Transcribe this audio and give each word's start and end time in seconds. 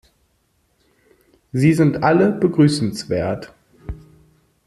Sie 1.51 1.73
sind 1.73 2.01
alle 2.01 2.31
begrüßenswert. 2.31 3.53